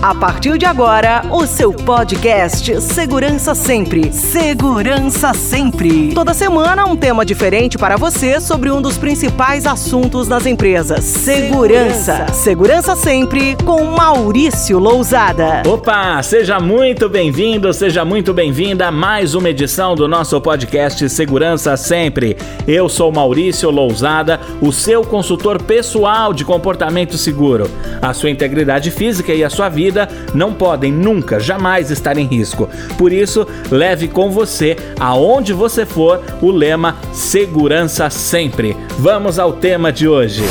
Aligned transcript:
A 0.00 0.14
partir 0.14 0.58
de 0.58 0.64
agora, 0.64 1.22
o 1.28 1.44
seu 1.44 1.72
podcast 1.72 2.80
Segurança 2.80 3.52
Sempre. 3.52 4.12
Segurança 4.12 5.34
Sempre. 5.34 6.14
Toda 6.14 6.32
semana, 6.32 6.86
um 6.86 6.96
tema 6.96 7.26
diferente 7.26 7.76
para 7.76 7.96
você 7.96 8.40
sobre 8.40 8.70
um 8.70 8.80
dos 8.80 8.96
principais 8.96 9.66
assuntos 9.66 10.28
das 10.28 10.46
empresas: 10.46 11.02
segurança. 11.02 12.28
Segurança 12.32 12.94
Sempre 12.94 13.56
com 13.64 13.82
Maurício 13.86 14.78
Lousada. 14.78 15.64
Opa, 15.66 16.22
seja 16.22 16.60
muito 16.60 17.08
bem-vindo, 17.08 17.72
seja 17.72 18.04
muito 18.04 18.32
bem-vinda 18.32 18.86
a 18.86 18.92
mais 18.92 19.34
uma 19.34 19.50
edição 19.50 19.96
do 19.96 20.06
nosso 20.06 20.40
podcast 20.40 21.08
Segurança 21.08 21.76
Sempre. 21.76 22.36
Eu 22.68 22.88
sou 22.88 23.10
Maurício 23.10 23.68
Lousada, 23.68 24.38
o 24.60 24.70
seu 24.70 25.02
consultor 25.02 25.60
pessoal 25.60 26.32
de 26.32 26.44
comportamento 26.44 27.18
seguro. 27.18 27.68
A 28.00 28.14
sua 28.14 28.30
integridade 28.30 28.92
física 28.92 29.34
e 29.34 29.42
a 29.42 29.50
sua 29.50 29.68
vida 29.68 29.87
vida 29.88 30.06
não 30.34 30.52
podem 30.52 30.92
nunca, 30.92 31.40
jamais 31.40 31.90
estar 31.90 32.18
em 32.18 32.26
risco. 32.26 32.68
Por 32.98 33.10
isso, 33.10 33.46
leve 33.70 34.06
com 34.06 34.30
você, 34.30 34.76
aonde 35.00 35.54
você 35.54 35.86
for, 35.86 36.22
o 36.42 36.50
lema 36.50 36.96
Segurança 37.12 38.10
Sempre. 38.10 38.76
Vamos 38.98 39.38
ao 39.38 39.54
tema 39.54 39.90
de 39.90 40.06
hoje. 40.06 40.42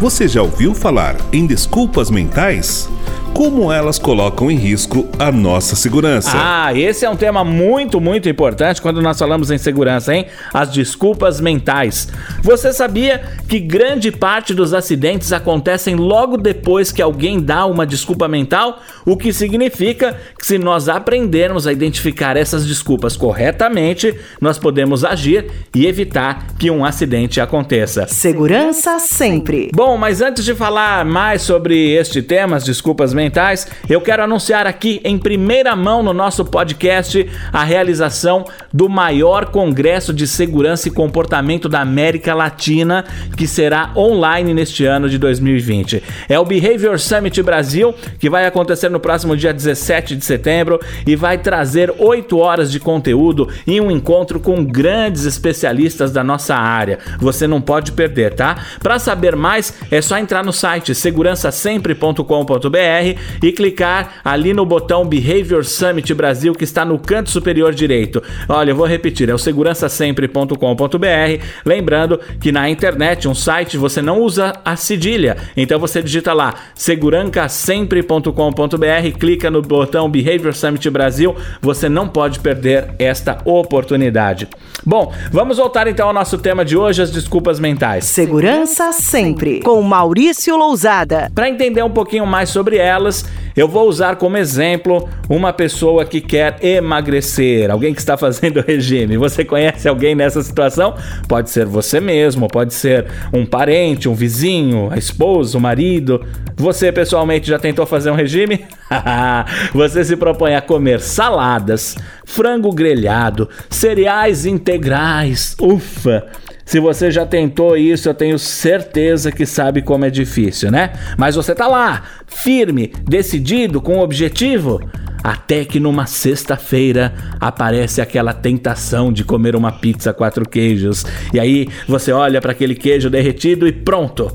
Você 0.00 0.26
já 0.26 0.42
ouviu 0.42 0.74
falar 0.74 1.14
em 1.32 1.46
desculpas 1.46 2.10
mentais? 2.10 2.90
Como 3.34 3.72
elas 3.72 3.98
colocam 3.98 4.50
em 4.50 4.56
risco 4.56 5.08
a 5.18 5.32
nossa 5.32 5.74
segurança. 5.74 6.32
Ah, 6.34 6.72
esse 6.74 7.04
é 7.04 7.10
um 7.10 7.16
tema 7.16 7.42
muito, 7.42 8.00
muito 8.00 8.28
importante 8.28 8.80
quando 8.80 9.00
nós 9.00 9.18
falamos 9.18 9.50
em 9.50 9.58
segurança, 9.58 10.14
hein? 10.14 10.26
As 10.52 10.70
desculpas 10.70 11.40
mentais. 11.40 12.08
Você 12.42 12.72
sabia 12.72 13.22
que 13.48 13.58
grande 13.58 14.12
parte 14.12 14.54
dos 14.54 14.74
acidentes 14.74 15.32
acontecem 15.32 15.94
logo 15.96 16.36
depois 16.36 16.92
que 16.92 17.00
alguém 17.00 17.40
dá 17.40 17.66
uma 17.66 17.86
desculpa 17.86 18.28
mental? 18.28 18.80
O 19.04 19.16
que 19.16 19.32
significa 19.32 20.16
que 20.38 20.46
se 20.46 20.58
nós 20.58 20.88
aprendermos 20.88 21.66
a 21.66 21.72
identificar 21.72 22.36
essas 22.36 22.66
desculpas 22.66 23.16
corretamente, 23.16 24.14
nós 24.40 24.58
podemos 24.58 25.04
agir 25.04 25.50
e 25.74 25.86
evitar 25.86 26.46
que 26.58 26.70
um 26.70 26.84
acidente 26.84 27.40
aconteça. 27.40 28.06
Segurança 28.06 28.98
sempre. 28.98 29.70
Bom, 29.74 29.96
mas 29.96 30.20
antes 30.20 30.44
de 30.44 30.54
falar 30.54 31.04
mais 31.04 31.42
sobre 31.42 31.90
este 31.92 32.22
tema, 32.22 32.56
as 32.56 32.64
desculpas 32.64 33.12
mentais, 33.12 33.21
mentais, 33.22 33.68
eu 33.88 34.00
quero 34.00 34.24
anunciar 34.24 34.66
aqui 34.66 35.00
em 35.04 35.16
primeira 35.16 35.76
mão 35.76 36.02
no 36.02 36.12
nosso 36.12 36.44
podcast 36.44 37.24
a 37.52 37.62
realização 37.62 38.44
do 38.72 38.88
maior 38.88 39.46
congresso 39.46 40.12
de 40.12 40.26
segurança 40.26 40.88
e 40.88 40.90
comportamento 40.90 41.68
da 41.68 41.80
América 41.80 42.34
Latina, 42.34 43.04
que 43.36 43.46
será 43.46 43.92
online 43.96 44.52
neste 44.52 44.84
ano 44.84 45.08
de 45.08 45.18
2020. 45.18 46.02
É 46.28 46.36
o 46.38 46.44
Behavior 46.44 46.98
Summit 46.98 47.40
Brasil, 47.42 47.94
que 48.18 48.28
vai 48.28 48.44
acontecer 48.44 48.88
no 48.88 48.98
próximo 48.98 49.36
dia 49.36 49.54
17 49.54 50.16
de 50.16 50.24
setembro 50.24 50.80
e 51.06 51.14
vai 51.14 51.38
trazer 51.38 51.94
oito 51.98 52.38
horas 52.38 52.72
de 52.72 52.80
conteúdo 52.80 53.48
e 53.66 53.80
um 53.80 53.90
encontro 53.90 54.40
com 54.40 54.64
grandes 54.64 55.26
especialistas 55.26 56.10
da 56.10 56.24
nossa 56.24 56.56
área. 56.56 56.98
Você 57.20 57.46
não 57.46 57.60
pode 57.60 57.92
perder, 57.92 58.34
tá? 58.34 58.56
Para 58.82 58.98
saber 58.98 59.36
mais, 59.36 59.74
é 59.90 60.02
só 60.02 60.18
entrar 60.18 60.44
no 60.44 60.52
site 60.52 60.92
segurançasempre.com.br 60.92 63.11
e 63.42 63.52
clicar 63.52 64.20
ali 64.24 64.52
no 64.52 64.64
botão 64.64 65.06
Behavior 65.06 65.64
Summit 65.64 66.12
Brasil 66.14 66.54
que 66.54 66.64
está 66.64 66.84
no 66.84 66.98
canto 66.98 67.30
superior 67.30 67.74
direito. 67.74 68.22
Olha, 68.48 68.70
eu 68.70 68.76
vou 68.76 68.86
repetir, 68.86 69.28
é 69.28 69.34
o 69.34 69.38
segurançasempre.com.br. 69.38 71.44
Lembrando 71.64 72.20
que 72.40 72.52
na 72.52 72.68
internet, 72.68 73.28
um 73.28 73.34
site, 73.34 73.76
você 73.76 74.02
não 74.02 74.20
usa 74.20 74.52
a 74.64 74.76
cedilha. 74.76 75.36
Então 75.56 75.78
você 75.78 76.02
digita 76.02 76.32
lá 76.32 76.54
segurancasempre.com.br, 76.74 79.18
clica 79.18 79.50
no 79.50 79.62
botão 79.62 80.10
Behavior 80.10 80.54
Summit 80.54 80.88
Brasil. 80.90 81.36
Você 81.60 81.88
não 81.88 82.08
pode 82.08 82.40
perder 82.40 82.94
esta 82.98 83.38
oportunidade. 83.44 84.48
Bom, 84.84 85.12
vamos 85.30 85.58
voltar 85.58 85.86
então 85.86 86.08
ao 86.08 86.14
nosso 86.14 86.38
tema 86.38 86.64
de 86.64 86.76
hoje, 86.76 87.02
as 87.02 87.10
desculpas 87.10 87.60
mentais. 87.60 88.04
Segurança 88.04 88.92
sempre, 88.92 89.60
com 89.60 89.80
Maurício 89.82 90.56
Lousada. 90.56 91.30
Para 91.34 91.48
entender 91.48 91.82
um 91.82 91.90
pouquinho 91.90 92.26
mais 92.26 92.50
sobre 92.50 92.76
ela, 92.76 93.01
elas, 93.02 93.24
eu 93.56 93.68
vou 93.68 93.88
usar 93.88 94.16
como 94.16 94.36
exemplo 94.36 95.08
uma 95.28 95.52
pessoa 95.52 96.04
que 96.04 96.20
quer 96.20 96.56
emagrecer, 96.62 97.70
alguém 97.70 97.92
que 97.92 98.00
está 98.00 98.16
fazendo 98.16 98.62
regime. 98.66 99.16
Você 99.16 99.44
conhece 99.44 99.88
alguém 99.88 100.14
nessa 100.14 100.42
situação? 100.42 100.94
Pode 101.28 101.50
ser 101.50 101.66
você 101.66 102.00
mesmo, 102.00 102.48
pode 102.48 102.72
ser 102.72 103.06
um 103.32 103.44
parente, 103.44 104.08
um 104.08 104.14
vizinho, 104.14 104.88
a 104.90 104.96
esposa, 104.96 105.58
o 105.58 105.60
marido. 105.60 106.24
Você 106.56 106.92
pessoalmente 106.92 107.48
já 107.48 107.58
tentou 107.58 107.84
fazer 107.84 108.10
um 108.10 108.14
regime? 108.14 108.64
você 109.74 110.04
se 110.04 110.16
propõe 110.16 110.54
a 110.54 110.62
comer 110.62 111.00
saladas, 111.00 111.96
frango 112.24 112.72
grelhado, 112.72 113.48
cereais 113.68 114.46
integrais. 114.46 115.56
Ufa! 115.60 116.26
Se 116.72 116.80
você 116.80 117.10
já 117.10 117.26
tentou 117.26 117.76
isso, 117.76 118.08
eu 118.08 118.14
tenho 118.14 118.38
certeza 118.38 119.30
que 119.30 119.44
sabe 119.44 119.82
como 119.82 120.06
é 120.06 120.10
difícil, 120.10 120.70
né? 120.70 120.94
Mas 121.18 121.36
você 121.36 121.54
tá 121.54 121.68
lá, 121.68 122.04
firme, 122.26 122.90
decidido, 123.04 123.78
com 123.78 123.98
objetivo. 123.98 124.80
Até 125.22 125.66
que 125.66 125.78
numa 125.78 126.06
sexta-feira 126.06 127.12
aparece 127.38 128.00
aquela 128.00 128.32
tentação 128.32 129.12
de 129.12 129.22
comer 129.22 129.54
uma 129.54 129.70
pizza 129.70 130.14
quatro 130.14 130.48
queijos. 130.48 131.04
E 131.34 131.38
aí 131.38 131.68
você 131.86 132.10
olha 132.10 132.40
para 132.40 132.52
aquele 132.52 132.74
queijo 132.74 133.10
derretido 133.10 133.68
e 133.68 133.72
pronto! 133.72 134.34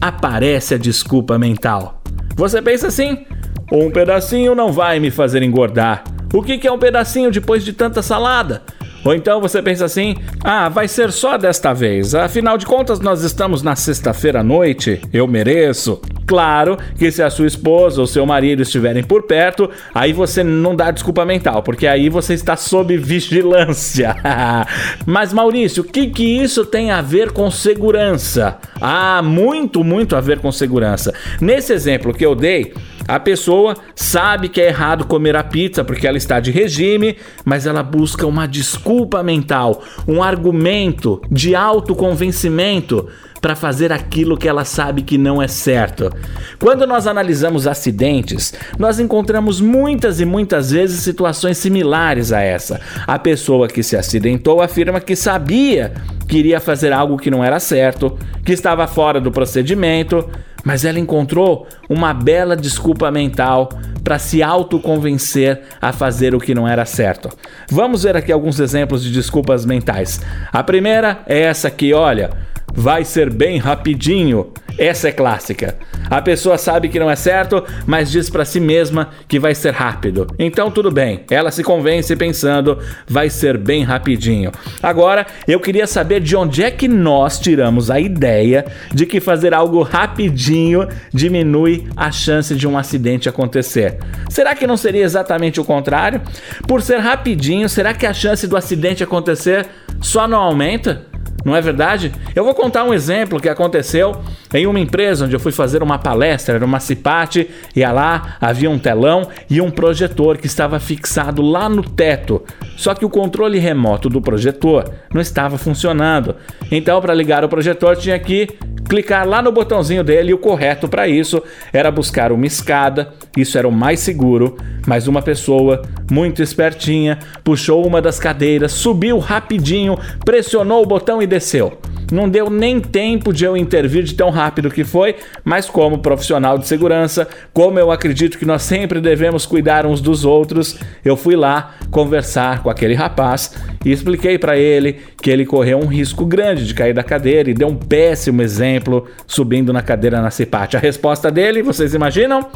Aparece 0.00 0.74
a 0.74 0.78
desculpa 0.78 1.38
mental. 1.38 2.02
Você 2.34 2.60
pensa 2.60 2.88
assim: 2.88 3.24
um 3.70 3.92
pedacinho 3.92 4.56
não 4.56 4.72
vai 4.72 4.98
me 4.98 5.12
fazer 5.12 5.40
engordar. 5.40 6.02
O 6.34 6.42
que 6.42 6.66
é 6.66 6.72
um 6.72 6.80
pedacinho 6.80 7.30
depois 7.30 7.64
de 7.64 7.72
tanta 7.72 8.02
salada? 8.02 8.62
Ou 9.06 9.14
então 9.14 9.40
você 9.40 9.62
pensa 9.62 9.84
assim: 9.84 10.16
ah, 10.42 10.68
vai 10.68 10.88
ser 10.88 11.12
só 11.12 11.38
desta 11.38 11.72
vez. 11.72 12.12
Afinal 12.12 12.58
de 12.58 12.66
contas, 12.66 12.98
nós 12.98 13.22
estamos 13.22 13.62
na 13.62 13.76
sexta-feira 13.76 14.40
à 14.40 14.42
noite, 14.42 15.00
eu 15.12 15.28
mereço. 15.28 16.00
Claro 16.26 16.76
que 16.98 17.08
se 17.12 17.22
a 17.22 17.30
sua 17.30 17.46
esposa 17.46 18.00
ou 18.00 18.06
seu 18.06 18.26
marido 18.26 18.60
estiverem 18.60 19.04
por 19.04 19.22
perto, 19.22 19.70
aí 19.94 20.12
você 20.12 20.42
não 20.42 20.74
dá 20.74 20.90
desculpa 20.90 21.24
mental, 21.24 21.62
porque 21.62 21.86
aí 21.86 22.08
você 22.08 22.34
está 22.34 22.56
sob 22.56 22.96
vigilância. 22.96 24.16
Mas 25.06 25.32
Maurício, 25.32 25.84
o 25.84 25.86
que, 25.86 26.08
que 26.08 26.24
isso 26.24 26.66
tem 26.66 26.90
a 26.90 27.00
ver 27.00 27.30
com 27.30 27.48
segurança? 27.48 28.58
Ah, 28.80 29.22
muito, 29.22 29.84
muito 29.84 30.16
a 30.16 30.20
ver 30.20 30.40
com 30.40 30.50
segurança. 30.50 31.14
Nesse 31.40 31.72
exemplo 31.72 32.12
que 32.12 32.26
eu 32.26 32.34
dei, 32.34 32.74
a 33.06 33.20
pessoa 33.20 33.76
sabe 33.94 34.48
que 34.48 34.60
é 34.60 34.68
errado 34.68 35.06
comer 35.06 35.36
a 35.36 35.44
pizza 35.44 35.84
porque 35.84 36.06
ela 36.06 36.16
está 36.16 36.40
de 36.40 36.50
regime, 36.50 37.16
mas 37.44 37.66
ela 37.66 37.82
busca 37.82 38.26
uma 38.26 38.46
desculpa 38.46 39.22
mental, 39.22 39.82
um 40.08 40.22
argumento 40.22 41.20
de 41.30 41.54
autoconvencimento 41.54 43.08
para 43.40 43.54
fazer 43.54 43.92
aquilo 43.92 44.36
que 44.36 44.48
ela 44.48 44.64
sabe 44.64 45.02
que 45.02 45.16
não 45.16 45.40
é 45.40 45.46
certo. 45.46 46.10
Quando 46.58 46.86
nós 46.86 47.06
analisamos 47.06 47.66
acidentes, 47.66 48.52
nós 48.78 48.98
encontramos 48.98 49.60
muitas 49.60 50.20
e 50.20 50.24
muitas 50.24 50.70
vezes 50.72 51.00
situações 51.00 51.58
similares 51.58 52.32
a 52.32 52.40
essa. 52.40 52.80
A 53.06 53.18
pessoa 53.18 53.68
que 53.68 53.82
se 53.82 53.96
acidentou 53.96 54.60
afirma 54.60 55.00
que 55.00 55.14
sabia 55.14 55.92
que 56.26 56.38
iria 56.38 56.58
fazer 56.58 56.92
algo 56.92 57.16
que 57.16 57.30
não 57.30 57.44
era 57.44 57.60
certo, 57.60 58.18
que 58.44 58.52
estava 58.52 58.86
fora 58.88 59.20
do 59.20 59.30
procedimento, 59.30 60.28
mas 60.66 60.84
ela 60.84 60.98
encontrou 60.98 61.68
uma 61.88 62.12
bela 62.12 62.56
desculpa 62.56 63.08
mental 63.08 63.68
para 64.02 64.18
se 64.18 64.42
autoconvencer 64.42 65.62
a 65.80 65.92
fazer 65.92 66.34
o 66.34 66.40
que 66.40 66.56
não 66.56 66.66
era 66.66 66.84
certo. 66.84 67.30
Vamos 67.70 68.02
ver 68.02 68.16
aqui 68.16 68.32
alguns 68.32 68.58
exemplos 68.58 69.04
de 69.04 69.12
desculpas 69.12 69.64
mentais. 69.64 70.20
A 70.52 70.64
primeira 70.64 71.20
é 71.28 71.42
essa 71.42 71.68
aqui, 71.68 71.94
olha 71.94 72.30
vai 72.76 73.04
ser 73.04 73.30
bem 73.30 73.58
rapidinho. 73.58 74.52
Essa 74.78 75.08
é 75.08 75.12
clássica. 75.12 75.78
A 76.10 76.20
pessoa 76.20 76.58
sabe 76.58 76.90
que 76.90 76.98
não 76.98 77.10
é 77.10 77.16
certo, 77.16 77.64
mas 77.86 78.10
diz 78.10 78.28
para 78.28 78.44
si 78.44 78.60
mesma 78.60 79.08
que 79.26 79.38
vai 79.38 79.54
ser 79.54 79.72
rápido. 79.72 80.26
Então 80.38 80.70
tudo 80.70 80.90
bem, 80.90 81.24
ela 81.30 81.50
se 81.50 81.64
convence 81.64 82.14
pensando, 82.14 82.78
vai 83.08 83.30
ser 83.30 83.56
bem 83.56 83.82
rapidinho. 83.82 84.52
Agora, 84.82 85.26
eu 85.48 85.58
queria 85.58 85.86
saber 85.86 86.20
de 86.20 86.36
onde 86.36 86.62
é 86.62 86.70
que 86.70 86.86
nós 86.86 87.40
tiramos 87.40 87.90
a 87.90 87.98
ideia 87.98 88.66
de 88.92 89.06
que 89.06 89.18
fazer 89.18 89.54
algo 89.54 89.82
rapidinho 89.82 90.86
diminui 91.12 91.88
a 91.96 92.12
chance 92.12 92.54
de 92.54 92.68
um 92.68 92.76
acidente 92.76 93.28
acontecer. 93.28 93.98
Será 94.28 94.54
que 94.54 94.66
não 94.66 94.76
seria 94.76 95.04
exatamente 95.04 95.58
o 95.58 95.64
contrário? 95.64 96.20
Por 96.68 96.82
ser 96.82 96.98
rapidinho, 96.98 97.68
será 97.68 97.94
que 97.94 98.04
a 98.04 98.12
chance 98.12 98.46
do 98.46 98.56
acidente 98.56 99.02
acontecer 99.02 99.66
só 100.02 100.28
não 100.28 100.38
aumenta? 100.38 101.15
Não 101.46 101.54
é 101.54 101.60
verdade? 101.60 102.10
Eu 102.34 102.42
vou 102.42 102.52
contar 102.52 102.82
um 102.82 102.92
exemplo 102.92 103.40
que 103.40 103.48
aconteceu 103.48 104.20
em 104.52 104.66
uma 104.66 104.80
empresa 104.80 105.26
onde 105.26 105.36
eu 105.36 105.38
fui 105.38 105.52
fazer 105.52 105.80
uma 105.80 105.96
palestra, 105.96 106.56
era 106.56 106.64
uma 106.64 106.80
cipate, 106.80 107.48
e 107.74 107.86
lá 107.86 108.36
havia 108.40 108.68
um 108.68 108.80
telão 108.80 109.28
e 109.48 109.60
um 109.60 109.70
projetor 109.70 110.38
que 110.38 110.48
estava 110.48 110.80
fixado 110.80 111.40
lá 111.40 111.68
no 111.68 111.84
teto. 111.84 112.42
Só 112.76 112.94
que 112.94 113.04
o 113.04 113.08
controle 113.08 113.60
remoto 113.60 114.08
do 114.08 114.20
projetor 114.20 114.90
não 115.14 115.20
estava 115.20 115.56
funcionando. 115.56 116.34
Então, 116.68 117.00
para 117.00 117.14
ligar 117.14 117.44
o 117.44 117.48
projetor, 117.48 117.94
tinha 117.94 118.18
que 118.18 118.48
clicar 118.88 119.26
lá 119.28 119.42
no 119.42 119.52
botãozinho 119.52 120.02
dele 120.02 120.30
e 120.30 120.34
o 120.34 120.38
correto 120.38 120.88
para 120.88 121.08
isso 121.08 121.42
era 121.72 121.90
buscar 121.90 122.32
uma 122.32 122.46
escada, 122.46 123.12
isso 123.36 123.58
era 123.58 123.68
o 123.68 123.72
mais 123.72 124.00
seguro, 124.00 124.56
mas 124.86 125.06
uma 125.06 125.22
pessoa 125.22 125.82
muito 126.10 126.42
espertinha 126.42 127.18
puxou 127.42 127.86
uma 127.86 128.00
das 128.00 128.18
cadeiras, 128.18 128.72
subiu 128.72 129.18
rapidinho, 129.18 129.98
pressionou 130.24 130.82
o 130.82 130.86
botão 130.86 131.22
e 131.22 131.26
desceu. 131.26 131.78
Não 132.10 132.28
deu 132.28 132.48
nem 132.48 132.80
tempo 132.80 133.32
de 133.32 133.44
eu 133.44 133.56
intervir 133.56 134.04
de 134.04 134.14
tão 134.14 134.30
rápido 134.30 134.70
que 134.70 134.84
foi, 134.84 135.16
mas 135.44 135.68
como 135.68 135.98
profissional 135.98 136.56
de 136.56 136.66
segurança, 136.66 137.26
como 137.52 137.78
eu 137.78 137.90
acredito 137.90 138.38
que 138.38 138.44
nós 138.44 138.62
sempre 138.62 139.00
devemos 139.00 139.44
cuidar 139.44 139.84
uns 139.84 140.00
dos 140.00 140.24
outros, 140.24 140.78
eu 141.04 141.16
fui 141.16 141.34
lá 141.34 141.74
conversar 141.90 142.62
com 142.62 142.70
aquele 142.70 142.94
rapaz 142.94 143.54
e 143.84 143.90
expliquei 143.90 144.38
para 144.38 144.56
ele 144.56 145.00
que 145.20 145.30
ele 145.30 145.44
correu 145.44 145.78
um 145.78 145.86
risco 145.86 146.24
grande 146.24 146.66
de 146.66 146.74
cair 146.74 146.94
da 146.94 147.02
cadeira 147.02 147.50
e 147.50 147.54
deu 147.54 147.68
um 147.68 147.76
péssimo 147.76 148.42
exemplo 148.42 149.06
subindo 149.26 149.72
na 149.72 149.82
cadeira 149.82 150.20
na 150.20 150.30
Cipate. 150.30 150.76
A 150.76 150.80
resposta 150.80 151.30
dele, 151.30 151.62
vocês 151.62 151.94
imaginam? 151.94 152.48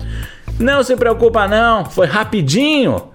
Não 0.59 0.83
se 0.83 0.97
preocupa 0.97 1.49
não, 1.49 1.85
foi 1.85 2.07
rapidinho. 2.07 3.11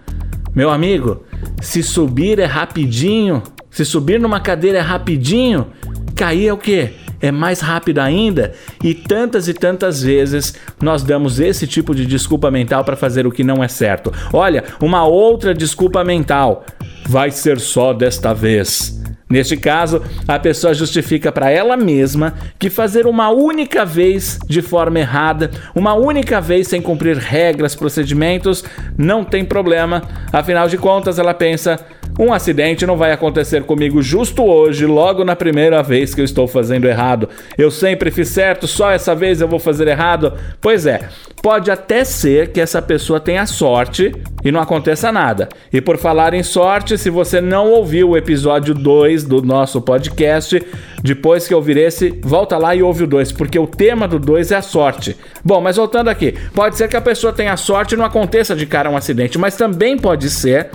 Meu 0.54 0.70
amigo, 0.70 1.24
se 1.62 1.84
subir 1.84 2.40
é 2.40 2.46
rapidinho, 2.46 3.44
se 3.70 3.84
subir 3.84 4.20
numa 4.20 4.40
cadeira 4.40 4.78
é 4.78 4.82
rapidinho, 4.82 5.68
cair 6.16 6.48
é 6.48 6.54
o 6.54 6.58
quê? 6.58 6.94
É 7.22 7.32
mais 7.32 7.60
rápido 7.60 8.00
ainda 8.00 8.54
e 8.84 8.94
tantas 8.94 9.48
e 9.48 9.54
tantas 9.54 10.02
vezes 10.02 10.56
nós 10.82 11.04
damos 11.04 11.40
esse 11.40 11.66
tipo 11.68 11.94
de 11.96 12.06
desculpa 12.06 12.52
mental 12.52 12.84
para 12.84 12.96
fazer 12.96 13.26
o 13.26 13.32
que 13.32 13.44
não 13.44 13.64
é 13.64 13.68
certo. 13.68 14.12
Olha, 14.32 14.64
uma 14.82 15.06
outra 15.06 15.54
desculpa 15.54 16.04
mental 16.04 16.66
vai 17.08 17.32
ser 17.32 17.60
só 17.60 17.94
desta 17.94 18.34
vez. 18.34 19.02
Neste 19.28 19.58
caso, 19.58 20.04
a 20.28 20.38
pessoa 20.38 20.74
justifica 20.74 21.32
para 21.32 21.50
ela 21.50 21.76
mesma 21.76 22.36
que 22.60 22.70
fazer 22.70 23.08
uma 23.08 23.30
única 23.30 23.84
vez 23.84 24.38
de 24.48 24.62
forma 24.62 25.00
errada, 25.00 25.50
uma 25.74 25.96
única 25.96 26.40
vez 26.40 26.68
sem 26.68 26.80
cumprir 26.80 27.18
regras, 27.18 27.76
procedimentos, 27.76 28.64
não 28.96 29.24
tem 29.24 29.44
problema. 29.44 30.04
Afinal 30.32 30.68
de 30.68 30.78
contas, 30.78 31.18
ela 31.18 31.34
pensa: 31.34 31.80
um 32.18 32.32
acidente 32.32 32.86
não 32.86 32.96
vai 32.96 33.12
acontecer 33.12 33.64
comigo 33.64 34.02
justo 34.02 34.44
hoje, 34.44 34.86
logo 34.86 35.24
na 35.26 35.36
primeira 35.36 35.84
vez 35.84 36.16
que 36.16 36.22
eu 36.22 36.26
estou 36.26 36.48
fazendo 36.48 36.88
errado. 36.88 37.28
Eu 37.58 37.70
sempre 37.70 38.10
fiz 38.10 38.30
certo, 38.30 38.68
só 38.68 38.92
essa 38.92 39.14
vez 39.14 39.42
eu 39.42 39.48
vou 39.48 39.60
fazer 39.60 39.88
errado. 39.88 40.34
Pois 40.62 40.86
é, 40.86 41.10
pode 41.42 41.70
até 41.70 42.04
ser 42.04 42.52
que 42.52 42.62
essa 42.62 42.82
pessoa 42.82 43.20
tenha 43.20 43.46
sorte 43.46 44.14
e 44.44 44.52
não 44.52 44.62
aconteça 44.62 45.12
nada. 45.12 45.50
E 45.74 45.82
por 45.82 45.98
falar 45.98 46.34
em 46.34 46.44
sorte, 46.44 46.98
se 46.98 47.10
você 47.10 47.42
não 47.42 47.72
ouviu 47.72 48.12
o 48.12 48.18
episódio 48.18 48.74
2 48.74 49.24
do 49.26 49.42
nosso 49.42 49.82
podcast, 49.82 50.62
depois 51.04 51.48
que 51.48 51.54
ouvir 51.54 51.78
esse, 51.78 52.18
volta 52.24 52.58
lá 52.58 52.74
e 52.74 52.82
ouve 52.82 53.04
o 53.04 53.08
2, 53.08 53.34
porque 53.34 53.60
o 53.60 53.68
tema 53.68 54.08
do 54.08 54.18
2 54.18 54.52
é 54.52 54.56
a 54.56 54.62
sorte. 54.62 55.18
Bom, 55.44 55.60
mas 55.60 55.76
voltando 55.76 56.10
aqui, 56.10 56.34
pode 56.54 56.78
ser 56.78 56.88
que 56.88 56.96
a 56.96 57.02
pessoa 57.02 57.34
tenha 57.34 57.58
sorte 57.58 57.94
e 57.94 57.98
não 57.98 58.06
aconteça 58.06 58.56
de 58.56 58.66
cara 58.66 58.90
um 58.90 58.98
acidente, 58.98 59.38
mas 59.38 59.58
também 59.58 59.98
pode 59.98 60.30
ser 60.30 60.70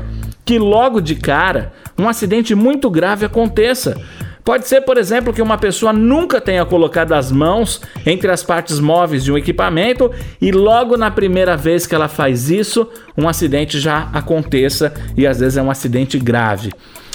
que 0.50 0.58
logo 0.58 1.00
de 1.00 1.14
cara 1.14 1.72
um 1.96 2.08
acidente 2.08 2.56
muito 2.56 2.90
grave 2.90 3.24
aconteça. 3.24 3.96
Pode 4.44 4.66
ser, 4.66 4.80
por 4.80 4.98
exemplo, 4.98 5.32
que 5.32 5.40
uma 5.40 5.56
pessoa 5.56 5.92
nunca 5.92 6.40
tenha 6.40 6.64
colocado 6.64 7.12
as 7.12 7.30
mãos 7.30 7.80
entre 8.04 8.28
as 8.32 8.42
partes 8.42 8.80
móveis 8.80 9.22
de 9.22 9.30
um 9.30 9.38
equipamento 9.38 10.10
e 10.40 10.50
logo 10.50 10.96
na 10.96 11.08
primeira 11.08 11.56
vez 11.56 11.86
que 11.86 11.94
ela 11.94 12.08
faz 12.08 12.50
isso, 12.50 12.88
um 13.16 13.28
acidente 13.28 13.78
já 13.78 14.08
aconteça 14.12 14.92
e 15.16 15.24
às 15.24 15.38
vezes 15.38 15.56
é 15.56 15.62
um 15.62 15.70
acidente 15.70 16.18
grave. 16.18 16.72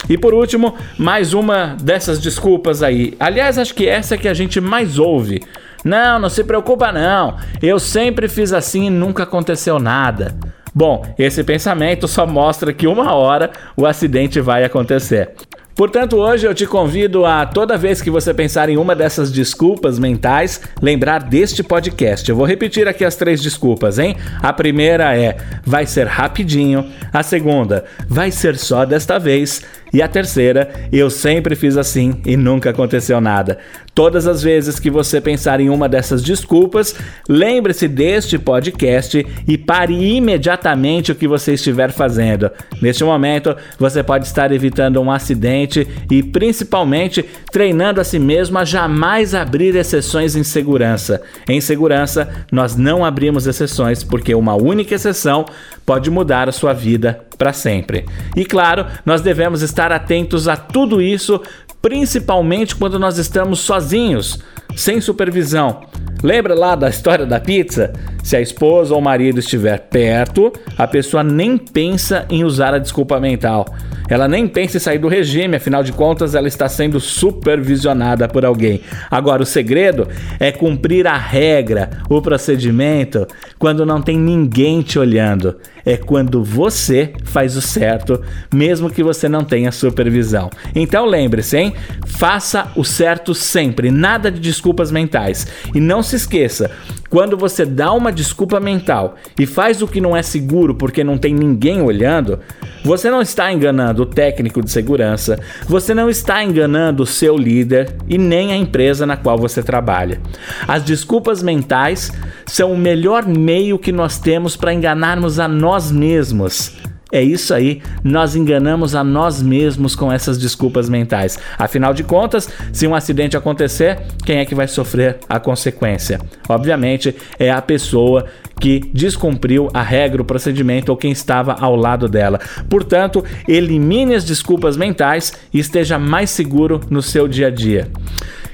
E 0.08 0.16
por 0.16 0.32
último, 0.32 0.74
mais 0.96 1.34
uma 1.34 1.76
dessas 1.78 2.18
desculpas 2.18 2.82
aí. 2.82 3.12
Aliás, 3.20 3.58
acho 3.58 3.74
que 3.74 3.86
essa 3.86 4.14
é 4.14 4.18
que 4.18 4.28
a 4.28 4.34
gente 4.34 4.62
mais 4.62 4.98
ouve. 4.98 5.42
Não, 5.84 6.18
não 6.18 6.30
se 6.30 6.42
preocupa 6.42 6.90
não. 6.90 7.36
Eu 7.60 7.78
sempre 7.78 8.28
fiz 8.28 8.54
assim 8.54 8.86
e 8.86 8.90
nunca 8.90 9.24
aconteceu 9.24 9.78
nada. 9.78 10.34
Bom, 10.76 11.06
esse 11.18 11.42
pensamento 11.42 12.06
só 12.06 12.26
mostra 12.26 12.70
que 12.70 12.86
uma 12.86 13.14
hora 13.14 13.50
o 13.74 13.86
acidente 13.86 14.42
vai 14.42 14.62
acontecer. 14.62 15.30
Portanto, 15.74 16.16
hoje 16.16 16.46
eu 16.46 16.54
te 16.54 16.66
convido 16.66 17.24
a, 17.24 17.46
toda 17.46 17.78
vez 17.78 18.02
que 18.02 18.10
você 18.10 18.34
pensar 18.34 18.68
em 18.68 18.76
uma 18.76 18.94
dessas 18.94 19.32
desculpas 19.32 19.98
mentais, 19.98 20.60
lembrar 20.82 21.22
deste 21.22 21.62
podcast. 21.62 22.28
Eu 22.28 22.36
vou 22.36 22.44
repetir 22.44 22.86
aqui 22.86 23.06
as 23.06 23.16
três 23.16 23.40
desculpas, 23.40 23.98
hein? 23.98 24.16
A 24.42 24.52
primeira 24.52 25.16
é: 25.16 25.38
vai 25.64 25.86
ser 25.86 26.06
rapidinho. 26.06 26.86
A 27.10 27.22
segunda, 27.22 27.86
vai 28.06 28.30
ser 28.30 28.58
só 28.58 28.84
desta 28.84 29.18
vez. 29.18 29.62
E 29.96 30.02
a 30.02 30.08
terceira, 30.08 30.68
eu 30.92 31.08
sempre 31.08 31.56
fiz 31.56 31.74
assim 31.74 32.20
e 32.26 32.36
nunca 32.36 32.68
aconteceu 32.68 33.18
nada. 33.18 33.56
Todas 33.94 34.26
as 34.26 34.42
vezes 34.42 34.78
que 34.78 34.90
você 34.90 35.22
pensar 35.22 35.58
em 35.58 35.70
uma 35.70 35.88
dessas 35.88 36.22
desculpas, 36.22 36.94
lembre-se 37.26 37.88
deste 37.88 38.38
podcast 38.38 39.26
e 39.48 39.56
pare 39.56 39.94
imediatamente 39.94 41.12
o 41.12 41.14
que 41.14 41.26
você 41.26 41.54
estiver 41.54 41.90
fazendo. 41.92 42.50
Neste 42.82 43.04
momento, 43.04 43.56
você 43.78 44.02
pode 44.02 44.26
estar 44.26 44.52
evitando 44.52 45.00
um 45.00 45.10
acidente 45.10 45.88
e 46.10 46.22
principalmente 46.22 47.24
treinando 47.50 47.98
a 47.98 48.04
si 48.04 48.18
mesmo 48.18 48.58
a 48.58 48.66
jamais 48.66 49.34
abrir 49.34 49.74
exceções 49.76 50.36
em 50.36 50.44
segurança. 50.44 51.22
Em 51.48 51.58
segurança, 51.58 52.28
nós 52.52 52.76
não 52.76 53.02
abrimos 53.02 53.46
exceções 53.46 54.04
porque 54.04 54.34
uma 54.34 54.56
única 54.56 54.94
exceção 54.94 55.46
pode 55.86 56.10
mudar 56.10 56.50
a 56.50 56.52
sua 56.52 56.74
vida 56.74 57.25
para 57.36 57.52
sempre. 57.52 58.04
E 58.34 58.44
claro, 58.44 58.86
nós 59.04 59.20
devemos 59.20 59.62
estar 59.62 59.92
atentos 59.92 60.48
a 60.48 60.56
tudo 60.56 61.00
isso 61.00 61.40
principalmente 61.86 62.74
quando 62.74 62.98
nós 62.98 63.16
estamos 63.16 63.60
sozinhos, 63.60 64.40
sem 64.74 65.00
supervisão. 65.00 65.82
Lembra 66.20 66.52
lá 66.52 66.74
da 66.74 66.88
história 66.88 67.24
da 67.24 67.38
pizza? 67.38 67.92
Se 68.24 68.36
a 68.36 68.40
esposa 68.40 68.92
ou 68.92 69.00
o 69.00 69.04
marido 69.04 69.38
estiver 69.38 69.78
perto, 69.78 70.52
a 70.76 70.86
pessoa 70.88 71.22
nem 71.22 71.56
pensa 71.56 72.26
em 72.28 72.42
usar 72.42 72.74
a 72.74 72.78
desculpa 72.78 73.20
mental. 73.20 73.66
Ela 74.08 74.28
nem 74.28 74.46
pensa 74.46 74.76
em 74.76 74.80
sair 74.80 74.98
do 74.98 75.08
regime, 75.08 75.56
afinal 75.56 75.82
de 75.82 75.92
contas, 75.92 76.34
ela 76.34 76.48
está 76.48 76.68
sendo 76.68 77.00
supervisionada 77.00 78.28
por 78.28 78.44
alguém. 78.44 78.80
Agora, 79.10 79.42
o 79.42 79.46
segredo 79.46 80.08
é 80.38 80.52
cumprir 80.52 81.06
a 81.06 81.16
regra, 81.16 81.90
o 82.08 82.20
procedimento, 82.22 83.26
quando 83.58 83.86
não 83.86 84.00
tem 84.00 84.18
ninguém 84.18 84.82
te 84.82 84.98
olhando. 84.98 85.56
É 85.84 85.96
quando 85.96 86.42
você 86.42 87.12
faz 87.24 87.56
o 87.56 87.62
certo, 87.62 88.20
mesmo 88.52 88.90
que 88.90 89.04
você 89.04 89.28
não 89.28 89.44
tenha 89.44 89.70
supervisão. 89.70 90.50
Então 90.74 91.06
lembre-se, 91.06 91.56
hein? 91.56 91.74
Faça 92.04 92.72
o 92.74 92.84
certo 92.84 93.32
sempre, 93.34 93.90
nada 93.90 94.30
de 94.30 94.40
desculpas 94.40 94.90
mentais. 94.90 95.46
E 95.72 95.80
não 95.80 96.02
se 96.02 96.16
esqueça, 96.16 96.72
quando 97.08 97.36
você 97.36 97.64
dá 97.64 97.92
uma 97.92 98.12
desculpa 98.12 98.58
mental 98.58 99.14
e 99.38 99.46
faz 99.46 99.80
o 99.80 99.86
que 99.86 100.00
não 100.00 100.16
é 100.16 100.22
seguro 100.22 100.74
porque 100.74 101.04
não 101.04 101.16
tem 101.16 101.32
ninguém 101.32 101.80
olhando, 101.80 102.40
você 102.84 103.10
não 103.10 103.20
está 103.20 103.52
enganando 103.52 104.02
o 104.02 104.06
técnico 104.06 104.62
de 104.62 104.70
segurança, 104.70 105.38
você 105.68 105.94
não 105.94 106.08
está 106.08 106.42
enganando 106.42 107.02
o 107.02 107.06
seu 107.06 107.36
líder 107.36 107.94
e 108.08 108.18
nem 108.18 108.52
a 108.52 108.56
empresa 108.56 109.06
na 109.06 109.16
qual 109.16 109.38
você 109.38 109.62
trabalha. 109.62 110.20
As 110.66 110.82
desculpas 110.82 111.42
mentais 111.42 112.12
são 112.46 112.72
o 112.72 112.78
melhor 112.78 113.26
meio 113.26 113.78
que 113.78 113.92
nós 113.92 114.18
temos 114.18 114.56
para 114.56 114.72
enganarmos 114.72 115.38
a 115.38 115.48
nós 115.48 115.90
mesmos. 115.90 116.76
É 117.16 117.22
isso 117.22 117.54
aí, 117.54 117.80
nós 118.04 118.36
enganamos 118.36 118.94
a 118.94 119.02
nós 119.02 119.40
mesmos 119.40 119.96
com 119.96 120.12
essas 120.12 120.36
desculpas 120.36 120.86
mentais. 120.86 121.38
Afinal 121.58 121.94
de 121.94 122.04
contas, 122.04 122.46
se 122.74 122.86
um 122.86 122.94
acidente 122.94 123.38
acontecer, 123.38 123.98
quem 124.22 124.36
é 124.36 124.44
que 124.44 124.54
vai 124.54 124.68
sofrer 124.68 125.16
a 125.26 125.40
consequência? 125.40 126.20
Obviamente, 126.46 127.16
é 127.38 127.50
a 127.50 127.62
pessoa 127.62 128.26
que 128.60 128.80
descumpriu 128.92 129.70
a 129.72 129.80
regra, 129.80 130.20
o 130.20 130.26
procedimento 130.26 130.90
ou 130.90 130.96
quem 130.98 131.10
estava 131.10 131.54
ao 131.58 131.74
lado 131.74 132.06
dela. 132.06 132.38
Portanto, 132.68 133.24
elimine 133.48 134.14
as 134.14 134.22
desculpas 134.22 134.76
mentais 134.76 135.32
e 135.54 135.58
esteja 135.58 135.98
mais 135.98 136.28
seguro 136.28 136.82
no 136.90 137.00
seu 137.00 137.26
dia 137.26 137.46
a 137.46 137.50
dia. 137.50 137.90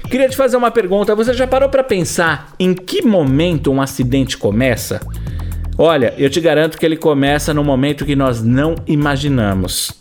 Queria 0.09 0.29
te 0.29 0.37
fazer 0.37 0.55
uma 0.55 0.71
pergunta: 0.71 1.13
você 1.13 1.33
já 1.33 1.45
parou 1.45 1.67
para 1.67 1.83
pensar 1.83 2.53
em 2.57 2.73
que 2.73 3.01
momento 3.01 3.69
um 3.69 3.81
acidente 3.81 4.37
começa? 4.37 5.01
Olha, 5.77 6.13
eu 6.17 6.29
te 6.29 6.39
garanto 6.39 6.77
que 6.77 6.85
ele 6.85 6.97
começa 6.97 7.53
no 7.53 7.63
momento 7.63 8.05
que 8.05 8.15
nós 8.15 8.43
não 8.43 8.75
imaginamos. 8.85 9.91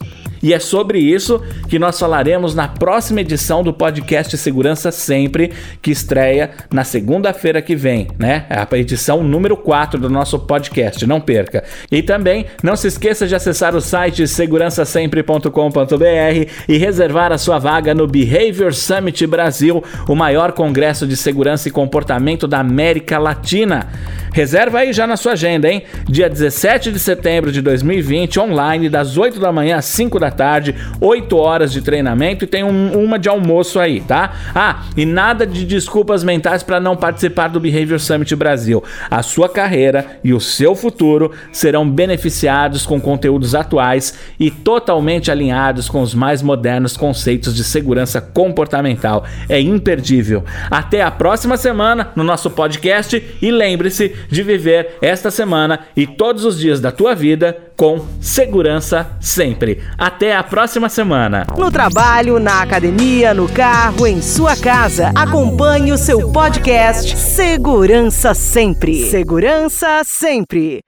E 0.43 0.53
é 0.53 0.59
sobre 0.59 0.99
isso 0.99 1.41
que 1.69 1.79
nós 1.79 1.99
falaremos 1.99 2.53
na 2.53 2.67
próxima 2.67 3.21
edição 3.21 3.63
do 3.63 3.73
podcast 3.73 4.37
Segurança 4.37 4.91
Sempre, 4.91 5.53
que 5.81 5.93
estreia 5.93 6.51
na 6.71 6.83
segunda-feira 6.83 7.63
que 7.63 7.77
vem, 7.77 8.09
né? 8.19 8.45
É 8.51 8.59
a 8.59 8.69
edição 8.77 9.23
número 9.23 9.57
4 9.57 10.01
do 10.01 10.11
nosso 10.11 10.41
podcast, 10.41 11.07
não 11.07 11.21
perca. 11.21 11.63
E 11.93 12.03
também 12.03 12.47
não 12.61 12.75
se 12.75 12.89
esqueça 12.89 13.29
de 13.29 13.37
acessar 13.37 13.77
o 13.77 13.81
site 13.81 14.27
segurançasempre.com.br 14.27 16.51
e 16.69 16.77
reservar 16.77 17.31
a 17.31 17.39
sua 17.39 17.61
vaga 17.61 17.95
no 17.95 18.09
Behavior 18.09 18.75
Summit 18.75 19.25
Brasil, 19.29 19.85
o 20.09 20.17
maior 20.17 20.51
congresso 20.51 21.07
de 21.07 21.17
segurança 21.17 21.69
e 21.69 21.71
comportamento 21.71 22.49
da 22.49 22.59
América 22.59 23.17
Latina. 23.17 23.89
Reserva 24.33 24.79
aí 24.79 24.93
já 24.93 25.07
na 25.07 25.17
sua 25.17 25.33
agenda, 25.33 25.71
hein? 25.71 25.83
Dia 26.09 26.29
17 26.29 26.91
de 26.91 26.99
setembro 26.99 27.53
de 27.53 27.61
2020, 27.61 28.41
online, 28.41 28.89
das 28.89 29.19
8 29.19 29.39
da 29.39 29.53
manhã 29.53 29.77
às 29.77 29.85
5 29.85 30.19
da 30.19 30.31
tarde, 30.31 30.75
8 31.01 31.37
horas 31.37 31.71
de 31.71 31.83
treinamento 31.83 32.45
e 32.45 32.49
tem 32.49 32.65
um, 32.65 32.93
uma 32.93 33.19
de 33.19 33.29
almoço 33.29 33.79
aí, 33.79 34.01
tá? 34.01 34.33
Ah, 34.55 34.85
e 34.97 35.05
nada 35.05 35.47
de 35.47 35.67
desculpas 35.67 36.25
mentais 36.25 36.63
para 36.63 36.81
não 36.81 36.97
participar 36.97 37.49
do 37.49 37.61
Behavior 37.61 38.01
Summit 38.01 38.35
Brasil. 38.35 38.83
A 39.11 39.23
sua 39.23 39.49
carreira 39.49 40.19
e 40.25 40.33
o 40.33 40.41
seu 40.41 40.75
futuro 40.75 41.33
serão 41.53 41.89
beneficiados 41.89 42.87
com 42.87 43.01
conteúdos 43.01 43.55
atuais 43.55 44.19
e 44.41 44.51
totalmente 44.51 45.31
alinhados 45.31 45.89
com 45.89 46.01
os 46.01 46.15
mais 46.15 46.43
modernos 46.43 46.97
conceitos 46.97 47.55
de 47.55 47.65
segurança 47.65 48.21
comportamental. 48.21 49.25
É 49.49 49.61
imperdível. 49.61 50.45
Até 50.71 51.03
a 51.03 51.11
próxima 51.11 51.57
semana 51.57 52.13
no 52.17 52.25
nosso 52.25 52.51
podcast 52.51 53.23
e 53.41 53.51
lembre-se 53.51 54.22
de 54.29 54.43
viver 54.43 54.99
esta 55.01 55.31
semana 55.31 55.81
e 55.97 56.07
todos 56.07 56.45
os 56.45 56.59
dias 56.59 56.81
da 56.81 56.91
tua 56.93 57.15
vida 57.15 57.57
com 57.77 58.07
segurança 58.21 59.11
sempre. 59.21 59.83
Até 59.97 60.37
a 60.37 60.43
próxima 60.43 60.89
semana. 60.89 61.47
No 61.57 61.71
trabalho, 61.71 62.39
na 62.39 62.63
academia, 62.63 63.35
no 63.35 63.49
carro, 63.49 64.07
em 64.07 64.21
sua 64.21 64.57
casa, 64.57 65.11
acompanhe 65.15 65.93
o 65.93 65.99
seu 65.99 66.31
podcast 66.31 67.17
Segurança 67.17 68.35
Sempre. 68.35 69.11
Segurança 69.11 70.03
Sempre. 70.05 70.83